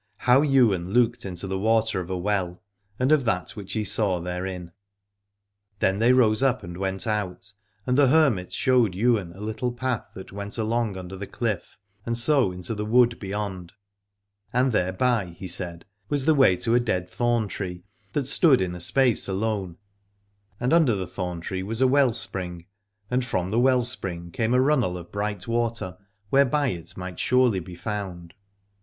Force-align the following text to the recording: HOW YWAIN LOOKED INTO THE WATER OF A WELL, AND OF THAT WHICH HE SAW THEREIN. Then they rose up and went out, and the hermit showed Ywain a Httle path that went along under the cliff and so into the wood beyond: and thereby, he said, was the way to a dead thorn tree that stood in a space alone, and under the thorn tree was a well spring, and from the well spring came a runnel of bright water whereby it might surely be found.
HOW 0.17 0.41
YWAIN 0.43 0.89
LOOKED 0.93 1.25
INTO 1.27 1.45
THE 1.45 1.59
WATER 1.59 1.99
OF 1.99 2.09
A 2.09 2.17
WELL, 2.17 2.59
AND 2.97 3.11
OF 3.11 3.23
THAT 3.23 3.51
WHICH 3.51 3.73
HE 3.73 3.83
SAW 3.83 4.19
THEREIN. 4.21 4.71
Then 5.77 5.99
they 5.99 6.11
rose 6.11 6.41
up 6.41 6.63
and 6.63 6.75
went 6.75 7.05
out, 7.05 7.53
and 7.85 7.95
the 7.95 8.07
hermit 8.07 8.51
showed 8.51 8.95
Ywain 8.95 9.31
a 9.33 9.39
Httle 9.39 9.77
path 9.77 10.07
that 10.15 10.31
went 10.31 10.57
along 10.57 10.97
under 10.97 11.15
the 11.15 11.27
cliff 11.27 11.77
and 12.03 12.17
so 12.17 12.51
into 12.51 12.73
the 12.73 12.83
wood 12.83 13.19
beyond: 13.19 13.73
and 14.51 14.71
thereby, 14.71 15.35
he 15.37 15.47
said, 15.47 15.85
was 16.09 16.25
the 16.25 16.33
way 16.33 16.55
to 16.55 16.73
a 16.73 16.79
dead 16.79 17.07
thorn 17.07 17.47
tree 17.47 17.83
that 18.13 18.25
stood 18.25 18.59
in 18.59 18.73
a 18.73 18.79
space 18.79 19.27
alone, 19.27 19.77
and 20.59 20.73
under 20.73 20.95
the 20.95 21.05
thorn 21.05 21.41
tree 21.41 21.61
was 21.61 21.79
a 21.79 21.85
well 21.87 22.11
spring, 22.11 22.65
and 23.11 23.23
from 23.23 23.51
the 23.51 23.59
well 23.59 23.85
spring 23.85 24.31
came 24.31 24.55
a 24.55 24.59
runnel 24.61 24.97
of 24.97 25.11
bright 25.11 25.47
water 25.47 25.95
whereby 26.31 26.69
it 26.69 26.97
might 26.97 27.19
surely 27.19 27.59
be 27.59 27.75
found. 27.75 28.33